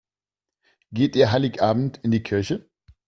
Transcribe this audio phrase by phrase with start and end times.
[0.91, 2.67] Geht ihr Heiligabend in die Kirche?